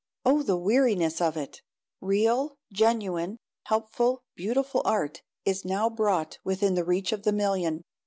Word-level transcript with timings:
Oh, 0.25 0.41
the 0.41 0.57
weariness 0.57 1.21
of 1.21 1.37
it! 1.37 1.61
Real, 2.01 2.57
genuine, 2.73 3.37
helpful, 3.67 4.23
beautiful 4.35 4.81
art 4.83 5.21
is 5.45 5.63
now 5.63 5.91
brought 5.91 6.39
within 6.43 6.73
reach 6.73 7.11
of 7.11 7.21
the 7.21 7.31
million. 7.31 7.83